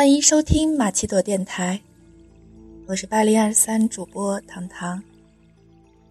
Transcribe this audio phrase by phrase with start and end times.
[0.00, 1.78] 欢迎收听马奇朵电台，
[2.86, 5.02] 我是八零二三主播糖糖。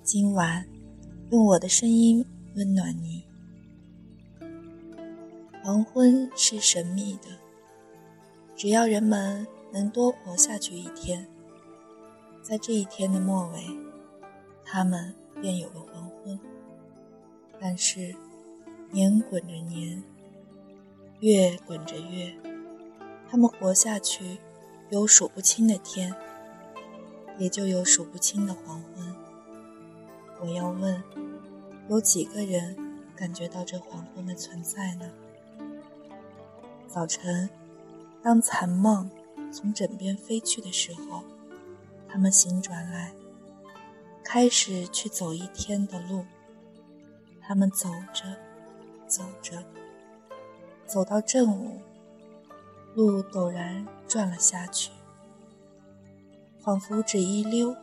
[0.04, 0.64] 今晚
[1.32, 2.23] 用我的声音
[2.54, 3.23] 温暖你。
[5.64, 7.30] 黄昏是神秘的，
[8.55, 11.26] 只要人们能多活下去一天，
[12.44, 13.64] 在这一天的末尾，
[14.64, 15.12] 他们
[15.42, 16.40] 便有了黄昏。
[17.60, 18.13] 但是，
[18.91, 20.04] 年滚着年，
[21.21, 22.32] 月滚着月。
[23.30, 24.40] 他们活下去，
[24.90, 26.14] 有数不清的天，
[27.38, 29.16] 也就有数不清的黄昏。
[30.42, 31.04] 我要问，
[31.90, 32.76] 有几个人
[33.16, 35.12] 感觉到这黄昏的存在呢？
[36.88, 37.50] 早晨，
[38.24, 39.10] 当残梦
[39.52, 41.24] 从枕边飞去的时候，
[42.08, 43.14] 他们醒转来，
[44.24, 46.26] 开始去走一天的路。
[47.41, 48.24] 他们走着，
[49.08, 49.64] 走着，
[50.88, 51.80] 走到正午。
[52.95, 54.91] 路陡然转了下去，
[56.59, 57.76] 仿佛只一溜，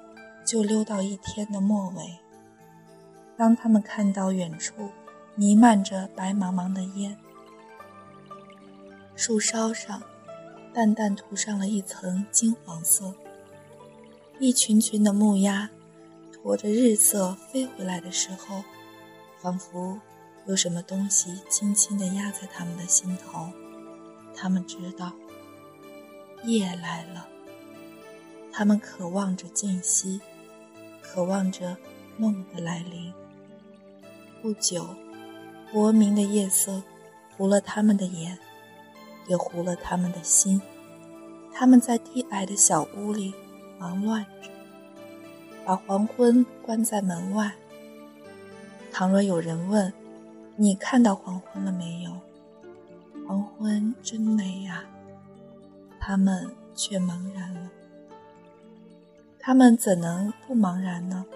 [0.44, 2.18] 就溜到一天的末尾。
[3.36, 4.90] 当他们看到远处
[5.34, 7.16] 弥漫着白茫茫的烟，
[9.14, 10.02] 树梢上
[10.74, 13.14] 淡淡涂上了一层金黄色，
[14.38, 15.70] 一群群的木鸭
[16.42, 18.64] 驮着日色飞回来的时候，
[19.38, 20.00] 仿佛
[20.46, 23.50] 有什么东西轻轻地压在他们的心头。
[24.36, 25.12] 他们知道，
[26.44, 27.26] 夜来了。
[28.52, 30.20] 他们渴望着静息，
[31.02, 31.76] 渴望着
[32.18, 33.12] 梦的来临。
[34.42, 34.86] 不久，
[35.72, 36.82] 薄明的夜色
[37.36, 38.38] 糊了他们的眼，
[39.26, 40.60] 也糊了他们的心。
[41.52, 43.34] 他们在低矮的小屋里
[43.78, 44.50] 忙乱着，
[45.64, 47.54] 把黄昏关在门外。
[48.92, 49.92] 倘若有人问
[50.56, 52.12] ：“你看到黄昏了没有？”
[53.27, 54.84] 黄昏真美呀，
[55.98, 57.69] 他们却茫然了。
[59.41, 61.26] 他们怎能不茫然呢？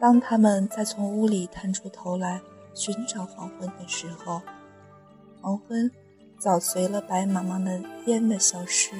[0.00, 2.40] 当他们再从屋里探出头来
[2.74, 4.42] 寻找黄昏的时候，
[5.40, 5.88] 黄昏
[6.36, 8.92] 早随了白茫茫的烟的消失，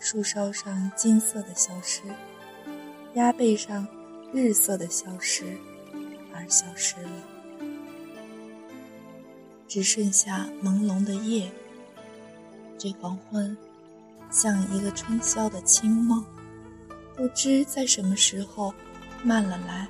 [0.00, 2.02] 树梢上金色的消失，
[3.14, 3.86] 鸭背上
[4.32, 5.56] 日色的消失，
[6.34, 7.10] 而消失了。
[9.70, 11.48] 只剩下朦胧的夜，
[12.76, 13.56] 这黄昏
[14.28, 16.24] 像一个春宵的清梦，
[17.16, 18.74] 不知在什么时候
[19.22, 19.86] 慢了来，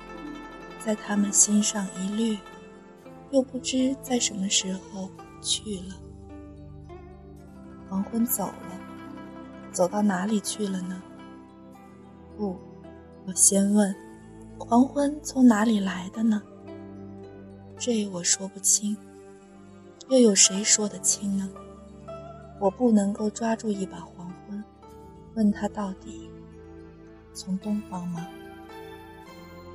[0.79, 2.37] 在他们心上一掠，
[3.31, 5.09] 又不知在什么时候
[5.41, 5.95] 去了。
[7.89, 8.79] 黄昏走了，
[9.71, 11.01] 走到哪里去了呢？
[12.37, 12.55] 不，
[13.25, 13.95] 我先问，
[14.59, 16.39] 黄昏从哪里来的呢？
[17.79, 18.95] 这我说不清。
[20.11, 21.49] 又有谁说得清呢？
[22.59, 24.61] 我不能够抓住一把黄昏，
[25.35, 26.29] 问他到底
[27.31, 28.27] 从东方吗？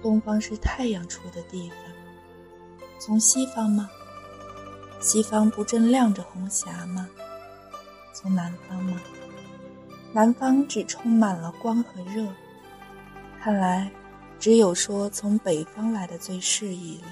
[0.02, 1.78] 东方是太阳出的地方。
[2.98, 3.88] 从西方吗？
[5.00, 7.08] 西方不正亮着红霞吗？
[8.12, 9.00] 从南方吗？
[10.12, 12.28] 南方只充满了光和热。
[13.40, 13.90] 看来，
[14.38, 17.06] 只有说从北方来的最适宜了。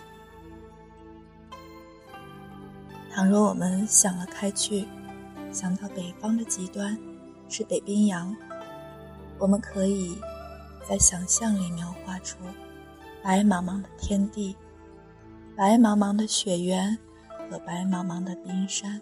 [3.14, 4.88] 倘若我们想了开去，
[5.52, 6.98] 想到北方的极端
[7.48, 8.34] 是北冰洋，
[9.38, 10.19] 我们可以
[10.84, 12.38] 在想象里描画出
[13.22, 14.56] 白茫茫的天地、
[15.56, 16.98] 白茫茫的雪原
[17.48, 19.00] 和白茫茫的冰山。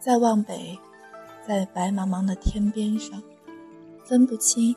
[0.00, 0.78] 再往北，
[1.46, 3.22] 在白茫茫的天边上，
[4.06, 4.74] 分不清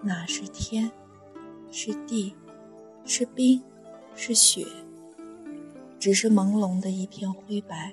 [0.00, 0.88] 哪是天，
[1.72, 2.36] 是地，
[3.04, 3.60] 是冰，
[4.14, 4.64] 是雪。
[5.98, 7.92] 只是朦胧的一片灰白，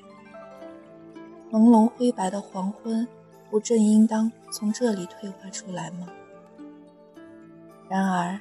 [1.52, 3.08] 朦胧灰白的黄昏，
[3.50, 6.08] 不正应当从这里退化出来吗？
[7.90, 8.40] 然而，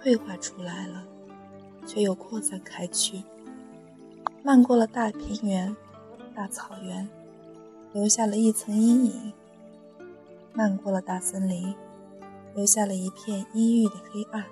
[0.00, 1.04] 退化出来了，
[1.86, 3.22] 却又扩散开去，
[4.42, 5.76] 漫过了大平原、
[6.34, 7.08] 大草原，
[7.92, 9.32] 留下了一层阴影；
[10.54, 11.74] 漫过了大森林，
[12.54, 14.44] 留下了一片阴郁的黑暗；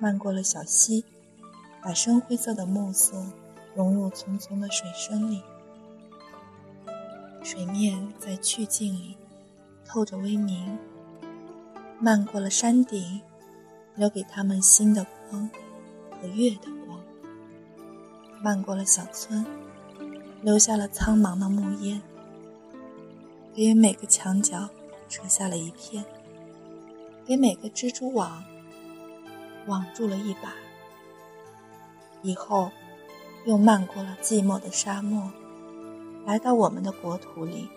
[0.00, 1.04] 漫过了小溪。
[1.84, 3.22] 把深灰色的暮色
[3.74, 5.42] 融入淙淙的水声里，
[7.42, 9.14] 水面在曲径里
[9.84, 10.78] 透着微明，
[12.00, 13.20] 漫过了山顶，
[13.96, 15.50] 留给他们新的光
[16.10, 16.98] 和月的光；
[18.42, 19.44] 漫过了小村，
[20.40, 22.00] 留下了苍茫的木烟，
[23.52, 24.70] 给每个墙角
[25.06, 26.02] 扯下了一片，
[27.26, 28.42] 给每个蜘蛛网
[29.66, 30.54] 网住了一把。
[32.24, 32.70] 以后，
[33.44, 35.30] 又漫过了寂寞的沙漠，
[36.24, 37.68] 来到我们的国土里。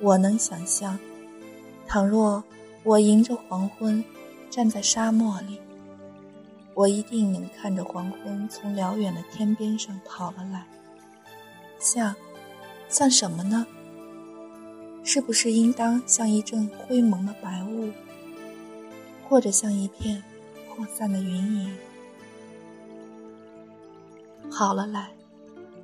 [0.00, 0.98] 我能想象，
[1.86, 2.42] 倘若
[2.82, 4.04] 我迎着黄昏
[4.50, 5.60] 站在沙漠里，
[6.74, 10.66] 我一定能看着黄昏从辽远的天边上跑了来。
[11.78, 12.16] 像，
[12.88, 13.64] 像什么呢？
[15.04, 17.92] 是不是应当像一阵灰蒙的白雾，
[19.28, 20.20] 或者像一片
[20.68, 21.76] 扩散的云影，
[24.58, 25.10] 跑了来，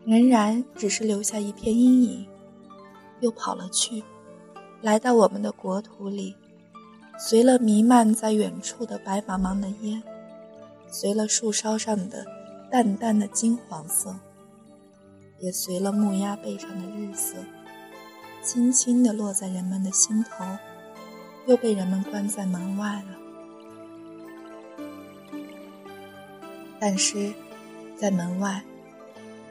[0.06, 2.26] 仍然只是留下一片阴影，
[3.20, 4.02] 又跑了去，
[4.80, 6.34] 来到我们的国土里，
[7.18, 10.02] 随了弥漫在远处的白茫茫的烟，
[10.88, 12.24] 随了树梢上的
[12.70, 14.16] 淡淡的金黄色，
[15.38, 17.36] 也随了木鸭背上的日色。
[18.42, 20.46] 轻轻地落在人们的心头，
[21.46, 23.18] 又被人们关在门外了。
[26.80, 27.34] 但是，
[28.02, 28.60] 在门外，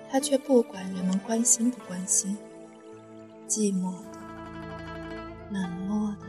[0.09, 2.37] 他却不管人们关心不关心，
[3.47, 4.19] 寂寞的、
[5.49, 6.25] 冷漠的，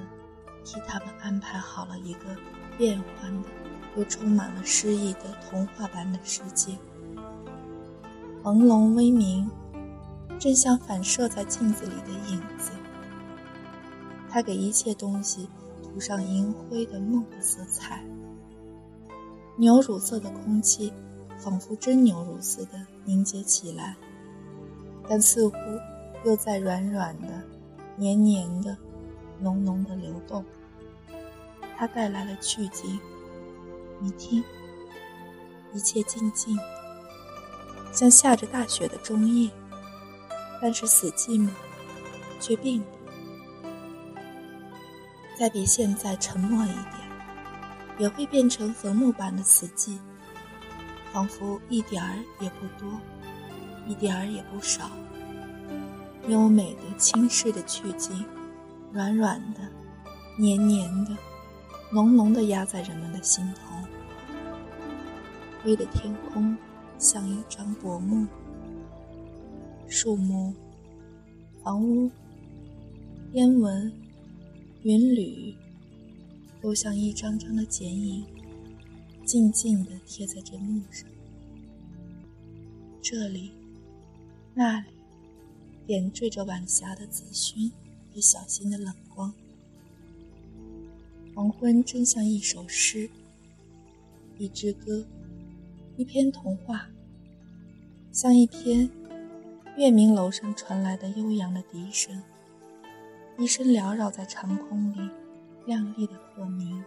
[0.64, 2.20] 替他们安排好了一个
[2.78, 3.48] 变幻的
[3.96, 6.78] 又充满了诗意的童话般的世界，
[8.44, 9.50] 朦胧微明。
[10.38, 12.70] 正像反射在镜子里的影子，
[14.30, 15.48] 他给一切东西
[15.82, 18.04] 涂上银灰的梦的色彩。
[19.56, 20.92] 牛乳色的空气，
[21.42, 23.96] 仿佛真牛乳似的凝结起来，
[25.08, 25.56] 但似乎
[26.24, 27.42] 又在软软的、
[27.96, 28.76] 黏黏的、
[29.40, 30.44] 浓浓的流动。
[31.76, 33.00] 它带来了去静。
[33.98, 34.44] 你听，
[35.74, 36.56] 一切静静，
[37.92, 39.50] 像下着大雪的中夜。
[40.60, 41.50] 但是死寂吗？
[42.38, 42.86] 却并不。
[45.36, 47.00] 再比现在沉默一点，
[47.98, 49.98] 也会变成坟墓般的死寂，
[51.12, 52.88] 仿佛一点儿也不多，
[53.87, 54.91] 一点儿也不少。
[56.29, 58.25] 优美的、轻视的去静，
[58.93, 59.61] 软软的、
[60.38, 61.17] 黏黏的、
[61.93, 63.75] 浓浓的压在人们的心头。
[65.62, 66.56] 灰的天空
[66.99, 68.26] 像一张薄幕。
[69.88, 70.55] 树木、
[71.62, 72.11] 房屋、
[73.32, 73.93] 烟纹、
[74.85, 75.55] 云缕，
[76.62, 78.25] 都像一张张的剪影，
[79.24, 81.08] 静静地贴在这路上。
[83.00, 83.52] 这里、
[84.54, 84.86] 那里，
[85.86, 87.70] 点缀着晚霞的紫熏
[88.14, 89.32] 和小心的冷光。
[91.34, 93.08] 黄昏真像一首诗，
[94.38, 95.04] 一支歌，
[95.96, 96.88] 一篇童话，
[98.12, 98.90] 像一篇。
[99.75, 102.22] 月明楼上传来的悠扬的笛声，
[103.38, 105.10] 笛声缭绕在长空里，
[105.64, 106.84] 亮丽的鹤鸣，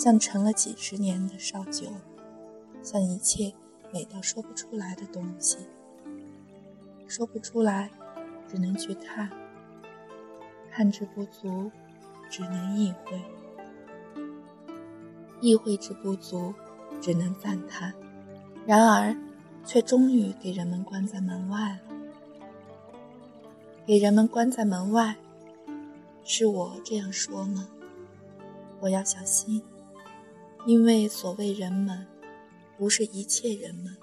[0.00, 1.88] 像陈了几十年的绍酒，
[2.82, 3.52] 像一切
[3.92, 5.58] 美到说不出来的东西。
[7.06, 7.90] 说不出来，
[8.48, 9.28] 只能去看；
[10.70, 11.70] 看之不足，
[12.30, 13.18] 只能意会；
[15.42, 16.54] 意会之不足，
[16.98, 17.92] 只能赞叹。
[18.66, 19.14] 然而。
[19.62, 21.80] 却终于给人们关在门外了。
[23.84, 25.16] 给人们关在门外，
[26.24, 27.68] 是我这样说吗？
[28.80, 29.62] 我要小心，
[30.66, 32.06] 因为所谓人们，
[32.76, 33.96] 不是一切人们，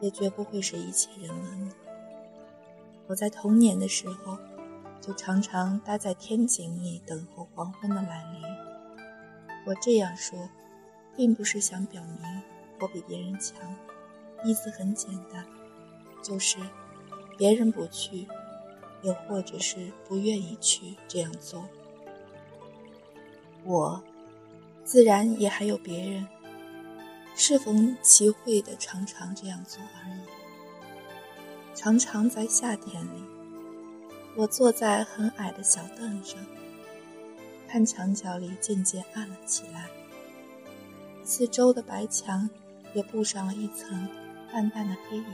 [0.00, 1.70] 也绝不会是一切人们。
[3.06, 4.38] 我在童年的时候，
[5.00, 8.42] 就常常待在天井里等候黄昏的来临。
[9.66, 10.48] 我这样说，
[11.14, 12.42] 并不是想表明
[12.80, 13.56] 我比别人强。
[14.44, 15.44] 意思很简单，
[16.22, 16.58] 就是
[17.36, 18.26] 别人不去，
[19.02, 21.68] 又或者是不愿意去这样做，
[23.64, 24.02] 我
[24.88, 26.26] 自然也还有别人，
[27.36, 30.20] 适逢其会的常常这样做而已。
[31.74, 33.22] 常常在夏天里，
[34.34, 36.40] 我坐在很矮的小凳上，
[37.68, 39.90] 看墙角里渐渐暗了起来，
[41.22, 42.48] 四周的白墙
[42.94, 44.08] 也布上了一层。
[44.50, 45.26] 淡淡的黑影，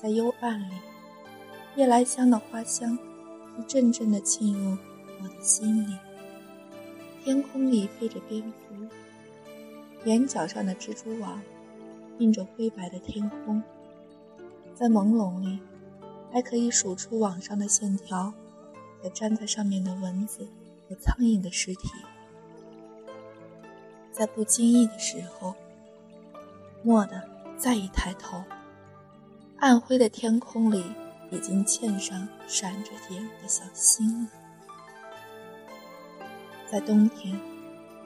[0.00, 0.74] 在幽暗里，
[1.74, 2.96] 夜来香的花香
[3.58, 4.78] 一阵阵的沁入
[5.20, 5.98] 我的心里。
[7.24, 8.74] 天空里飞着蝙蝠，
[10.04, 11.40] 眼角上的蜘蛛网
[12.18, 13.62] 映着灰白的天空，
[14.74, 15.60] 在朦胧里，
[16.32, 18.32] 还可以数出网上的线条
[19.02, 20.48] 和粘在上面的蚊子
[20.88, 21.88] 和苍蝇的尸体。
[24.10, 25.54] 在不经意的时候，
[26.84, 27.20] 蓦地。
[27.58, 28.42] 再一抬头，
[29.58, 30.84] 暗灰的天空里
[31.30, 34.30] 已经嵌上闪着点的小星了。
[36.72, 37.38] 在冬天，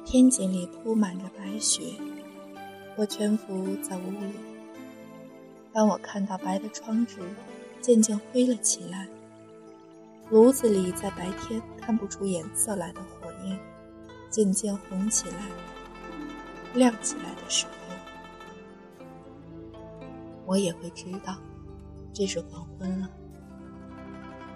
[0.04, 1.94] 天井里铺满着白雪，
[2.96, 4.34] 我蜷伏在屋里。
[5.72, 7.20] 当我看到白的窗纸
[7.80, 9.06] 渐渐灰了起来。
[10.30, 13.56] 炉子里在白天看不出颜色来的火焰，
[14.30, 15.36] 渐渐红起来、
[16.74, 17.66] 亮起来的时
[19.72, 19.78] 候，
[20.44, 21.36] 我也会知道，
[22.12, 23.08] 这是黄昏了。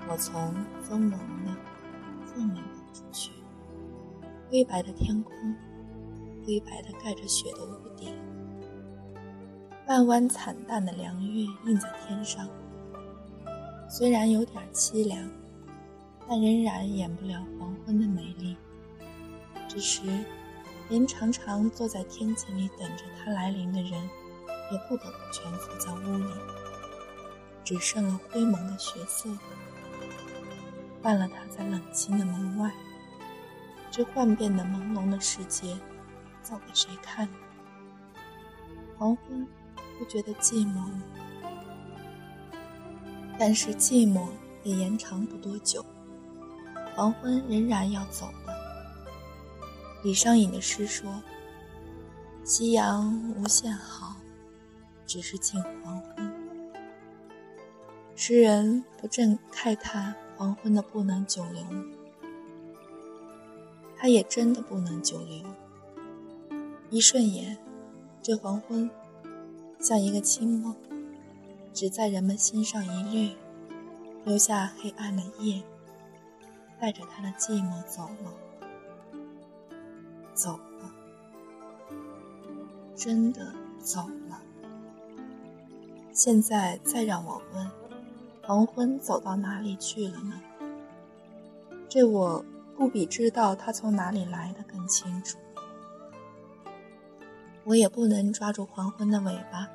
[0.09, 0.53] 我从
[0.83, 1.13] 风蒙
[1.45, 1.57] 的
[2.27, 3.31] 缝里望出去，
[4.51, 5.33] 灰白的天空，
[6.45, 8.13] 灰白的盖着雪的屋顶。
[9.87, 12.49] 半弯惨淡的凉月映在天上，
[13.89, 15.31] 虽然有点凄凉，
[16.29, 18.57] 但仍然掩不了黄昏的美丽。
[19.69, 20.03] 只是，
[20.89, 26.25] 连常常坐在天井里等着它来临的人，也不得不蜷伏在屋里，
[27.63, 29.31] 只剩了灰蒙的血色，
[31.01, 32.73] 换了他在冷清的门外。
[33.91, 35.77] 这幻变的朦胧的世界，
[36.43, 37.35] 造给谁看呢？
[38.97, 39.47] 黄昏。
[39.99, 41.03] 不觉得寂寞吗？
[43.39, 44.27] 但是寂寞
[44.63, 45.85] 也延长不多久，
[46.95, 48.57] 黄昏仍然要走的。
[50.03, 51.23] 李商隐的诗说
[52.45, 54.17] ：“夕阳无限好，
[55.05, 56.33] 只是近黄昏。”
[58.17, 61.63] 诗人不正慨叹黄昏的不能久留？
[64.01, 65.45] 他也真的不能久留。
[66.89, 67.59] 一瞬眼，
[68.23, 68.91] 这黄昏。
[69.79, 70.75] 像一个清梦，
[71.75, 73.35] 只在人们心上一掠，
[74.25, 75.63] 留下黑暗的夜，
[76.79, 78.35] 带着他的寂寞走了，
[80.35, 80.93] 走了，
[82.95, 84.43] 真的走了。
[86.13, 87.71] 现在再让我问，
[88.43, 90.41] 黄昏走到哪里去了呢？
[91.89, 92.45] 这我
[92.81, 95.37] 不比知道他从哪里来的更清楚。
[97.65, 99.69] 我也不能抓住黄昏的尾巴，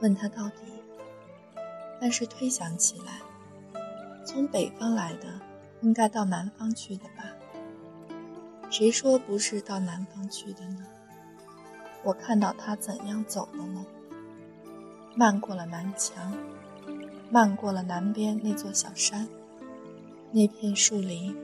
[0.00, 0.54] 问他到底。
[2.00, 3.20] 但是推想起来，
[4.24, 5.40] 从北方来的，
[5.80, 7.24] 应该到南方去的吧？
[8.70, 10.86] 谁说不是到南方去的呢？
[12.04, 13.84] 我看到他怎样走的呢？
[15.16, 16.32] 漫过了南墙，
[17.32, 19.26] 漫过了南边那座小山，
[20.30, 21.36] 那片树林，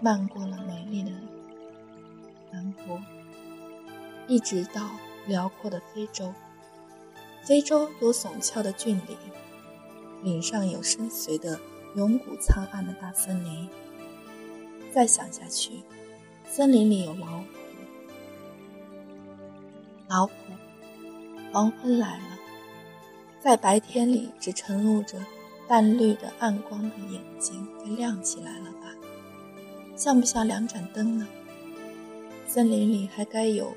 [0.00, 1.10] 漫过了美丽的
[2.50, 3.00] 南国。
[4.28, 4.90] 一直到
[5.26, 6.32] 辽阔的非洲，
[7.42, 9.16] 非洲有耸峭的峻岭，
[10.22, 11.60] 岭上有深邃的
[11.94, 13.68] 永古苍暗的大森林。
[14.92, 15.82] 再想下去，
[16.44, 17.44] 森林里有老虎，
[20.08, 20.32] 老虎，
[21.52, 22.38] 黄昏来了，
[23.40, 25.18] 在白天里只晨露着
[25.68, 28.95] 淡绿的暗光的眼睛，该亮起来了吧？
[29.96, 31.26] 像不像两盏灯呢？
[32.46, 33.72] 森林里还该有。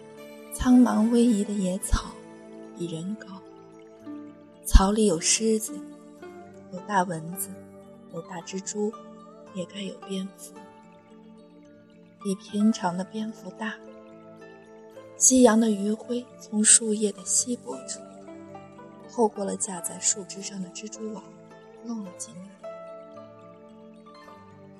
[0.52, 2.08] 苍茫逶迤的野草，
[2.76, 3.28] 比人高。
[4.66, 5.80] 草里有狮子，
[6.74, 7.50] 有大蚊子，
[8.14, 8.92] 有大蜘蛛，
[9.54, 10.56] 也该有蝙蝠，
[12.22, 13.76] 比平常的蝙蝠大。
[15.18, 18.00] 夕阳的余晖从树叶的稀薄处，
[19.10, 21.24] 透过了架在树枝上的蜘蛛网，
[21.86, 22.59] 漏了进来。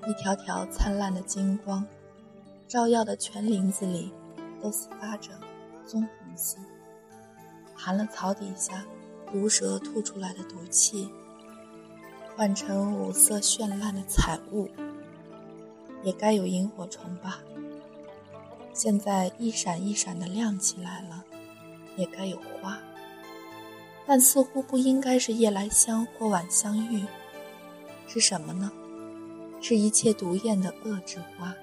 [0.06, 1.86] 一条条灿烂的金光，
[2.66, 4.12] 照耀的全林子里，
[4.62, 5.30] 都散发着。
[5.86, 6.56] 棕红色，
[7.74, 8.84] 含了草底下
[9.32, 11.10] 毒蛇吐出来的毒气，
[12.36, 14.68] 换成五色绚烂的彩雾，
[16.04, 17.40] 也该有萤火虫吧？
[18.72, 21.24] 现在一闪一闪的亮起来了，
[21.96, 22.78] 也该有花，
[24.06, 27.04] 但似乎不应该是夜来香或晚香玉，
[28.06, 28.70] 是什么呢？
[29.60, 31.54] 是一切毒焰的恶之花，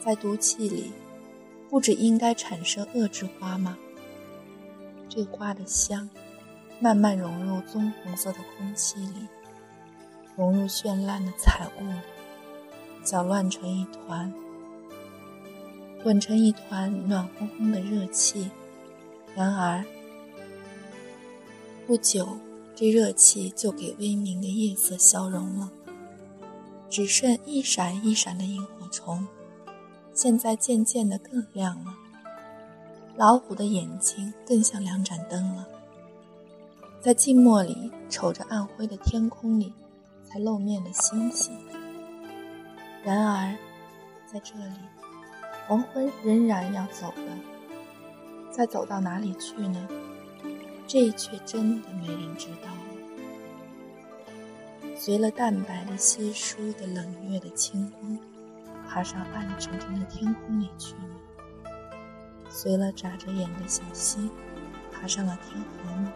[0.00, 0.92] 在毒气里。
[1.70, 3.76] 不只应该产生恶之花吗？
[5.08, 6.08] 这花的香，
[6.78, 9.26] 慢慢融入棕红色的空气里，
[10.36, 11.98] 融入绚烂的彩雾里，
[13.02, 14.32] 搅乱成一团，
[16.04, 18.48] 混成一团暖烘烘的热气。
[19.34, 19.84] 然而，
[21.88, 22.38] 不久，
[22.76, 25.72] 这热气就给微明的夜色消融了，
[26.94, 29.26] 只剩一闪一闪的萤火虫。
[30.12, 31.92] 现在渐渐的更亮了，
[33.16, 35.66] 老虎的眼睛更像两盏灯了。
[37.00, 39.72] 在静默里瞅着暗灰的天空里
[40.24, 41.52] 才露面的星星。
[43.02, 43.52] 然而，
[44.32, 44.78] 在这里，
[45.66, 49.88] 黄昏仍然要走的，再走到哪里去呢？
[50.86, 52.68] 这却真的没人知道。
[55.04, 58.18] 随了淡白的稀疏的冷月的清光。
[58.88, 61.70] 爬上暗沉沉的天空里去了，
[62.48, 64.30] 随了眨着眼的小溪，
[64.90, 66.10] 爬上了天河吗？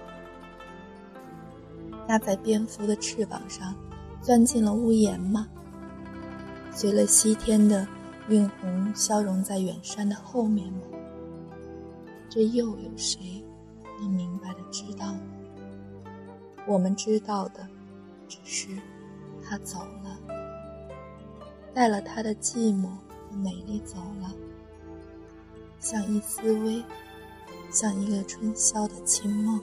[2.08, 3.74] 压在蝙蝠的翅膀上，
[4.22, 5.46] 钻进了屋檐吗？
[6.72, 7.86] 随了西天的
[8.30, 10.80] 晕红，消融在远山的后面吗？
[12.30, 13.44] 这又有谁
[14.00, 15.20] 能明白的知道呢？
[16.66, 17.68] 我们知道的，
[18.28, 18.68] 只是
[19.42, 20.18] 他走了，
[21.74, 22.88] 带了他的寂寞
[23.28, 24.30] 和美丽走了，
[25.80, 26.84] 像一丝微，
[27.70, 29.58] 像一个春宵的清梦，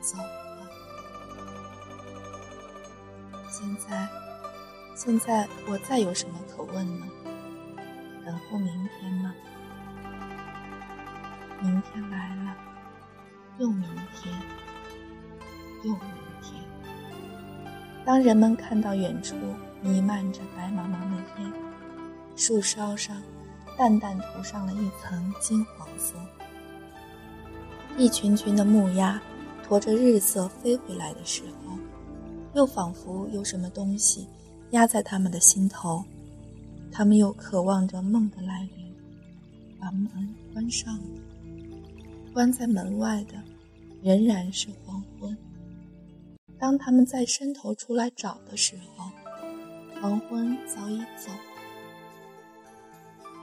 [0.00, 0.68] 走了。
[3.48, 4.08] 现在。
[4.96, 7.06] 现在我再有什么可问呢？
[8.24, 9.34] 等候明天吗？
[11.60, 12.56] 明天来了，
[13.58, 13.82] 又明
[14.14, 14.32] 天，
[15.82, 16.23] 又明。
[18.04, 19.34] 当人们看到远处
[19.82, 21.52] 弥漫着白茫茫的烟，
[22.36, 23.22] 树梢上
[23.78, 26.14] 淡淡涂上了一层金黄色，
[27.96, 29.20] 一群群的木鸭
[29.62, 31.78] 驮着日色飞回来的时候，
[32.54, 34.28] 又仿佛有什么东西。
[34.70, 36.02] 压在他们的心头，
[36.90, 38.92] 他们又渴望着梦的来临。
[39.78, 41.20] 把门关上了，
[42.32, 43.34] 关在门外的
[44.02, 45.36] 仍然是黄昏。
[46.64, 49.10] 当他们再伸头出来找的时候，
[50.00, 51.30] 黄昏早已走，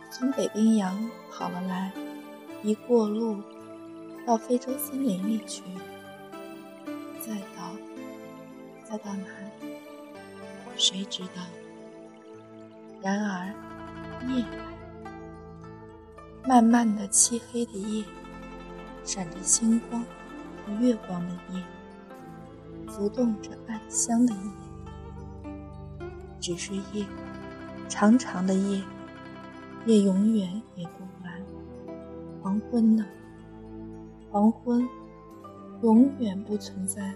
[0.10, 1.92] 从北冰洋跑了来，
[2.64, 3.40] 一过路
[4.26, 5.62] 到非洲森林里去，
[7.24, 7.76] 再到，
[8.90, 9.28] 再到哪
[9.62, 9.76] 里？
[10.76, 11.44] 谁知道？
[13.04, 13.54] 然而，
[14.30, 14.74] 夜来，
[16.44, 18.04] 漫漫的漆黑的夜，
[19.04, 20.04] 闪着星光
[20.66, 21.64] 和月光的夜，
[22.92, 25.52] 浮动着暗香的夜，
[26.42, 27.06] 只是夜，
[27.88, 28.84] 长长的夜，
[29.86, 31.42] 夜永远也不完。
[32.42, 33.06] 黄昏呢？
[34.30, 34.88] 黄昏，
[35.82, 37.16] 永远不存在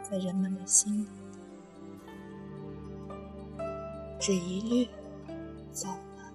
[0.00, 1.06] 在人们的心里。
[4.20, 4.88] 只一掠，
[5.72, 6.32] 走了，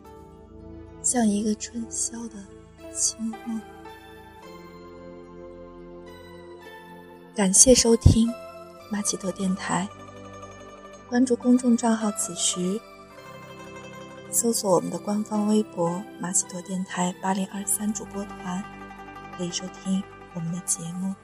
[1.02, 3.62] 像一个春宵的清梦。
[7.34, 8.30] 感谢收听
[8.92, 9.88] 马奇朵电台，
[11.08, 12.78] 关注公众账号“此时”，
[14.30, 18.62] 搜索我们的官方微博“马奇朵电台八零二三主播团”，
[19.38, 21.16] 可以收听我们的节目。